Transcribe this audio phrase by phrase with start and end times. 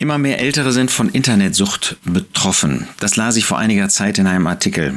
[0.00, 2.86] Immer mehr Ältere sind von Internetsucht betroffen.
[3.00, 4.96] Das las ich vor einiger Zeit in einem Artikel.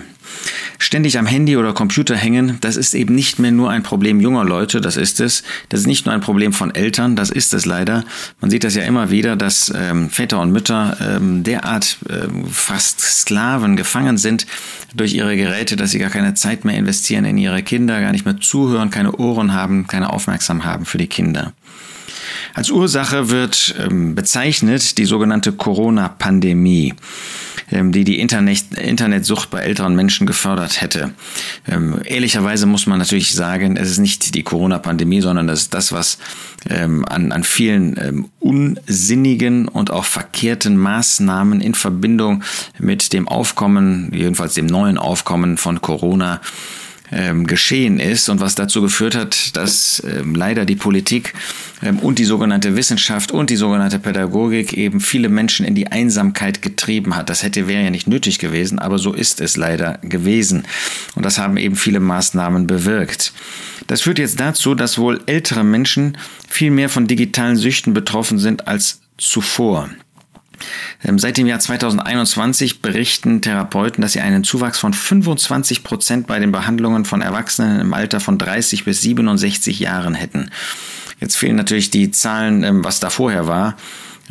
[0.77, 4.43] Ständig am Handy oder Computer hängen, das ist eben nicht mehr nur ein Problem junger
[4.43, 5.41] Leute, das ist es.
[5.69, 8.05] Das ist nicht nur ein Problem von Eltern, das ist es leider.
[8.41, 13.01] Man sieht das ja immer wieder, dass ähm, Väter und Mütter ähm, derart ähm, fast
[13.01, 14.45] Sklaven gefangen sind
[14.93, 18.25] durch ihre Geräte, dass sie gar keine Zeit mehr investieren in ihre Kinder, gar nicht
[18.25, 21.53] mehr zuhören, keine Ohren haben, keine Aufmerksamkeit haben für die Kinder.
[22.53, 26.93] Als Ursache wird ähm, bezeichnet die sogenannte Corona-Pandemie,
[27.71, 31.11] ähm, die die Internet Internetsucht bei älteren Menschen gefördert hätte.
[31.67, 35.91] Ähm, ehrlicherweise muss man natürlich sagen, es ist nicht die Corona-Pandemie, sondern das ist das,
[35.91, 36.17] was
[36.69, 42.43] ähm, an, an vielen ähm, unsinnigen und auch verkehrten Maßnahmen in Verbindung
[42.77, 46.41] mit dem Aufkommen, jedenfalls dem neuen Aufkommen von Corona,
[47.11, 51.33] ähm, geschehen ist und was dazu geführt hat, dass ähm, leider die Politik
[51.83, 56.61] ähm, und die sogenannte Wissenschaft und die sogenannte Pädagogik eben viele Menschen in die Einsamkeit
[56.61, 57.29] getrieben hat.
[57.29, 60.63] Das hätte wäre ja nicht nötig gewesen, aber so ist es leider gewesen.
[61.15, 63.33] Und das haben eben viele Maßnahmen bewirkt.
[63.87, 68.67] Das führt jetzt dazu, dass wohl ältere Menschen viel mehr von digitalen Süchten betroffen sind
[68.67, 69.89] als zuvor.
[71.03, 76.39] Ähm, seit dem Jahr 2021 berichten Therapeuten, dass sie einen Zuwachs von 25 Prozent bei
[76.39, 80.51] den Behandlungen von Erwachsenen im Alter von 30 bis 67 Jahren hätten.
[81.19, 83.77] Jetzt fehlen natürlich die Zahlen, ähm, was da vorher war.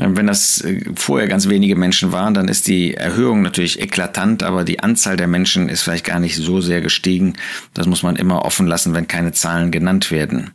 [0.00, 4.42] Ähm, wenn das äh, vorher ganz wenige Menschen waren, dann ist die Erhöhung natürlich eklatant,
[4.42, 7.34] aber die Anzahl der Menschen ist vielleicht gar nicht so sehr gestiegen.
[7.74, 10.50] Das muss man immer offen lassen, wenn keine Zahlen genannt werden.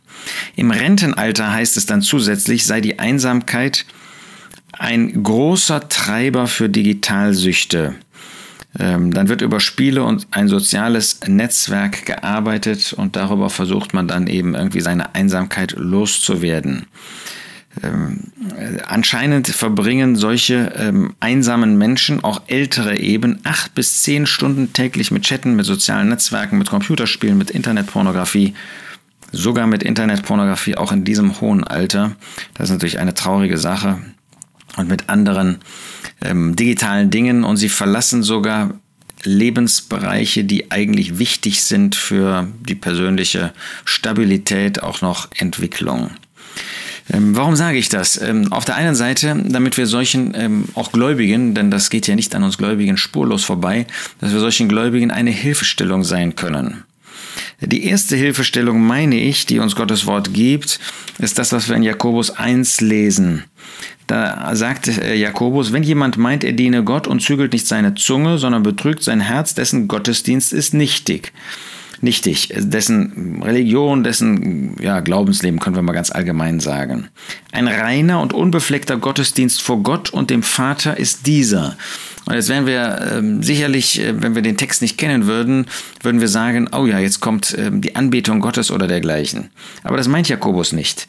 [0.56, 3.86] Im Rentenalter heißt es dann zusätzlich, sei die Einsamkeit
[4.72, 7.94] ein großer Treiber für Digitalsüchte.
[8.78, 14.26] Ähm, dann wird über Spiele und ein soziales Netzwerk gearbeitet und darüber versucht man dann
[14.26, 16.86] eben irgendwie seine Einsamkeit loszuwerden.
[17.82, 18.32] Ähm,
[18.86, 25.24] anscheinend verbringen solche ähm, einsamen Menschen, auch ältere eben, acht bis zehn Stunden täglich mit
[25.24, 28.54] Chatten, mit sozialen Netzwerken, mit Computerspielen, mit Internetpornografie,
[29.32, 32.16] sogar mit Internetpornografie, auch in diesem hohen Alter.
[32.54, 33.98] Das ist natürlich eine traurige Sache
[34.76, 35.58] und mit anderen
[36.22, 38.74] ähm, digitalen Dingen und sie verlassen sogar
[39.22, 43.52] Lebensbereiche, die eigentlich wichtig sind für die persönliche
[43.84, 46.10] Stabilität, auch noch Entwicklung.
[47.12, 48.20] Ähm, warum sage ich das?
[48.20, 52.16] Ähm, auf der einen Seite, damit wir solchen ähm, auch Gläubigen, denn das geht ja
[52.16, 53.86] nicht an uns Gläubigen spurlos vorbei,
[54.20, 56.84] dass wir solchen Gläubigen eine Hilfestellung sein können.
[57.60, 60.78] Die erste Hilfestellung, meine ich, die uns Gottes Wort gibt,
[61.18, 63.44] ist das, was wir in Jakobus 1 lesen.
[64.06, 68.38] Da sagt äh, Jakobus, wenn jemand meint, er diene Gott und zügelt nicht seine Zunge,
[68.38, 71.32] sondern betrügt sein Herz, dessen Gottesdienst ist nichtig.
[72.02, 77.08] Nichtig, dessen Religion, dessen ja, Glaubensleben können wir mal ganz allgemein sagen.
[77.52, 81.76] Ein reiner und unbefleckter Gottesdienst vor Gott und dem Vater ist dieser.
[82.26, 85.66] Und jetzt wären wir ähm, sicherlich, äh, wenn wir den Text nicht kennen würden,
[86.02, 89.50] würden wir sagen, oh ja, jetzt kommt ähm, die Anbetung Gottes oder dergleichen.
[89.82, 91.08] Aber das meint Jakobus nicht.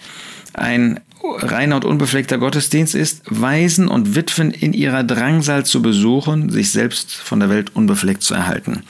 [0.54, 6.72] Ein reiner und unbefleckter Gottesdienst ist, Waisen und Witwen in ihrer Drangsal zu besuchen, sich
[6.72, 8.84] selbst von der Welt unbefleckt zu erhalten.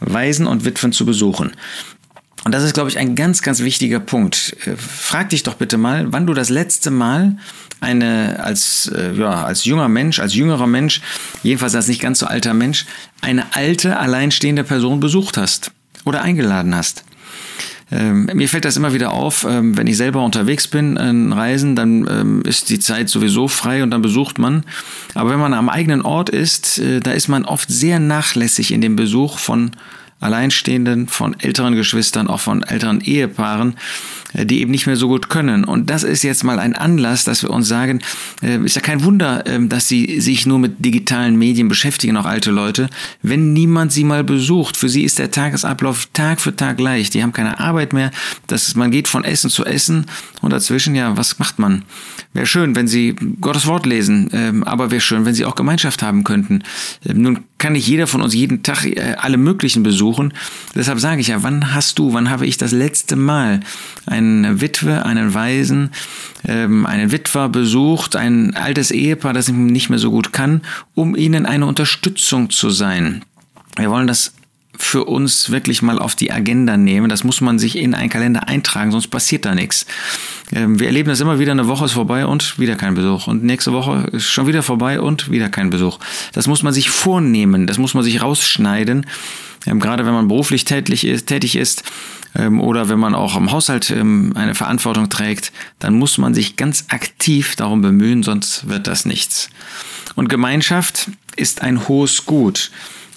[0.00, 1.52] Waisen und Witwen zu besuchen.
[2.44, 4.54] Und das ist, glaube ich, ein ganz, ganz wichtiger Punkt.
[4.66, 7.38] Äh, frag dich doch bitte mal, wann du das letzte Mal
[7.80, 11.00] eine als, äh, ja, als junger Mensch, als jüngerer Mensch,
[11.42, 12.84] jedenfalls als nicht ganz so alter Mensch,
[13.22, 15.70] eine alte, alleinstehende Person besucht hast
[16.04, 17.04] oder eingeladen hast.
[17.90, 21.76] Ähm, mir fällt das immer wieder auf, ähm, wenn ich selber unterwegs bin, in Reisen,
[21.76, 24.64] dann ähm, ist die Zeit sowieso frei und dann besucht man.
[25.14, 28.80] Aber wenn man am eigenen Ort ist, äh, da ist man oft sehr nachlässig in
[28.80, 29.72] dem Besuch von
[30.20, 33.76] Alleinstehenden, von älteren Geschwistern, auch von älteren Ehepaaren,
[34.34, 35.64] die eben nicht mehr so gut können.
[35.64, 38.00] Und das ist jetzt mal ein Anlass, dass wir uns sagen,
[38.42, 42.26] äh, ist ja kein Wunder, ähm, dass sie sich nur mit digitalen Medien beschäftigen, auch
[42.26, 42.90] alte Leute,
[43.22, 44.76] wenn niemand sie mal besucht.
[44.76, 47.10] Für sie ist der Tagesablauf Tag für Tag gleich.
[47.10, 48.10] Die haben keine Arbeit mehr.
[48.46, 50.06] Das, man geht von Essen zu Essen
[50.40, 51.84] und dazwischen, ja, was macht man?
[52.32, 56.02] Wäre schön, wenn sie Gottes Wort lesen, ähm, aber wäre schön, wenn sie auch Gemeinschaft
[56.02, 56.64] haben könnten.
[57.06, 60.34] Ähm, nun kann nicht jeder von uns jeden Tag äh, alle möglichen besuchen.
[60.74, 63.60] Deshalb sage ich ja, wann hast du, wann habe ich das letzte Mal
[64.24, 65.90] eine Witwe, einen Waisen,
[66.46, 70.62] ähm, einen Witwer besucht, ein altes Ehepaar, das nicht mehr so gut kann,
[70.94, 73.24] um ihnen eine Unterstützung zu sein?
[73.76, 74.34] Wir wollen das
[74.76, 77.08] für uns wirklich mal auf die Agenda nehmen.
[77.08, 79.86] Das muss man sich in einen Kalender eintragen, sonst passiert da nichts.
[80.52, 83.26] Ähm, wir erleben das immer wieder, eine Woche ist vorbei und wieder kein Besuch.
[83.26, 85.98] Und nächste Woche ist schon wieder vorbei und wieder kein Besuch.
[86.32, 89.06] Das muss man sich vornehmen, das muss man sich rausschneiden
[89.66, 91.84] Ähm, gerade wenn man beruflich tätig ist, tätig ist
[92.34, 96.56] ähm, oder wenn man auch im Haushalt ähm, eine Verantwortung trägt, dann muss man sich
[96.56, 99.50] ganz aktiv darum bemühen, sonst wird das nichts.
[100.14, 102.70] Und Gemeinschaft ist ein hohes Gut.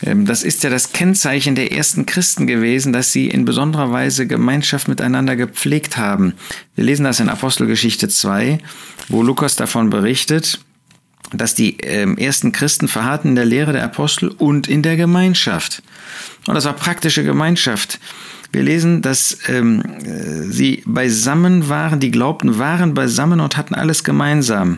[0.03, 4.27] Ähm, das ist ja das Kennzeichen der ersten Christen gewesen, dass sie in besonderer Weise
[4.27, 6.33] Gemeinschaft miteinander gepflegt haben.
[6.75, 8.59] Wir lesen das in Apostelgeschichte 2,
[9.09, 10.59] wo Lukas davon berichtet,
[11.33, 15.83] dass die ähm, ersten Christen verharrten in der Lehre der Apostel und in der Gemeinschaft.
[16.47, 18.00] Und das war praktische Gemeinschaft.
[18.51, 24.03] Wir lesen, dass ähm, äh, sie beisammen waren, die glaubten, waren beisammen und hatten alles
[24.03, 24.77] gemeinsam.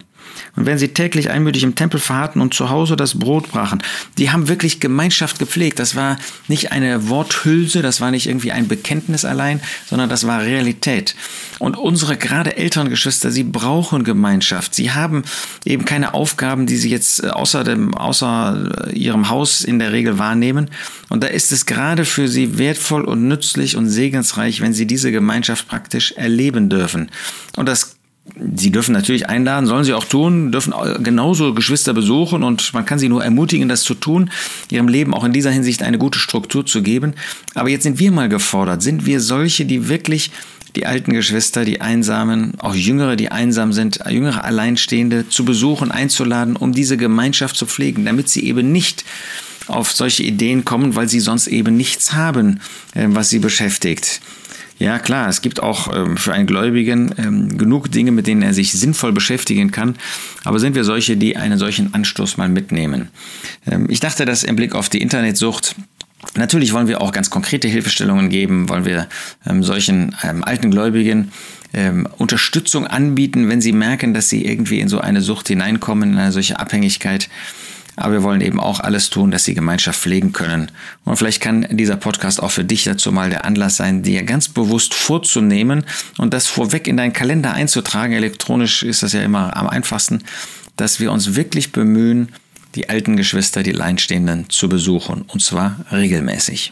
[0.55, 3.81] Und wenn sie täglich einmütig im Tempel verharrten und zu Hause das Brot brachen,
[4.17, 5.79] die haben wirklich Gemeinschaft gepflegt.
[5.79, 10.41] Das war nicht eine Worthülse, das war nicht irgendwie ein Bekenntnis allein, sondern das war
[10.41, 11.15] Realität.
[11.59, 14.73] Und unsere gerade älteren Geschwister, sie brauchen Gemeinschaft.
[14.73, 15.23] Sie haben
[15.65, 19.91] eben keine Aufgaben, die sie jetzt äh, außer, dem, außer äh, ihrem Haus in der
[19.91, 20.69] Regel wahrnehmen.
[21.09, 25.11] Und da ist es gerade für sie wertvoll und nützlich und segensreich, wenn sie diese
[25.11, 27.11] Gemeinschaft praktisch erleben dürfen.
[27.55, 27.98] Und das
[28.55, 30.73] Sie dürfen natürlich einladen, sollen sie auch tun, dürfen
[31.03, 34.29] genauso Geschwister besuchen und man kann sie nur ermutigen, das zu tun,
[34.69, 37.13] ihrem Leben auch in dieser Hinsicht eine gute Struktur zu geben.
[37.55, 38.81] Aber jetzt sind wir mal gefordert.
[38.81, 40.31] Sind wir solche, die wirklich
[40.75, 46.55] die alten Geschwister, die Einsamen, auch Jüngere, die einsam sind, Jüngere Alleinstehende zu besuchen, einzuladen,
[46.55, 49.03] um diese Gemeinschaft zu pflegen, damit sie eben nicht
[49.67, 52.59] auf solche Ideen kommen, weil sie sonst eben nichts haben,
[52.93, 54.21] äh, was sie beschäftigt.
[54.79, 58.53] Ja, klar, es gibt auch ähm, für einen Gläubigen ähm, genug Dinge, mit denen er
[58.53, 59.95] sich sinnvoll beschäftigen kann.
[60.45, 63.09] Aber sind wir solche, die einen solchen Anstoß mal mitnehmen?
[63.69, 65.75] Ähm, ich dachte, dass im Blick auf die Internetsucht
[66.35, 69.07] Natürlich wollen wir auch ganz konkrete Hilfestellungen geben, wollen wir
[69.47, 71.31] ähm, solchen ähm, alten Gläubigen
[71.73, 76.17] ähm, Unterstützung anbieten, wenn sie merken, dass sie irgendwie in so eine Sucht hineinkommen, in
[76.17, 77.29] eine solche Abhängigkeit.
[77.99, 80.71] Aber wir wollen eben auch alles tun, dass sie Gemeinschaft pflegen können.
[81.05, 84.49] Und vielleicht kann dieser Podcast auch für dich dazu mal der Anlass sein, dir ganz
[84.49, 85.83] bewusst vorzunehmen
[86.17, 88.13] und das vorweg in deinen Kalender einzutragen.
[88.13, 90.23] Elektronisch ist das ja immer am einfachsten,
[90.77, 92.29] dass wir uns wirklich bemühen,
[92.75, 95.23] die alten Geschwister, die Alleinstehenden zu besuchen.
[95.23, 96.71] Und zwar regelmäßig.